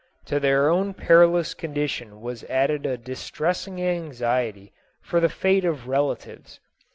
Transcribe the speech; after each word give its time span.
To 0.25 0.39
their 0.39 0.67
own 0.67 0.95
perilous 0.95 1.53
condition 1.53 2.21
was 2.21 2.43
added 2.45 2.87
a 2.87 2.97
distressing 2.97 3.79
anxiety 3.79 4.73
for 5.03 5.19
the 5.19 5.29
fate 5.29 5.63
of 5.63 5.87
relatives. 5.87 6.59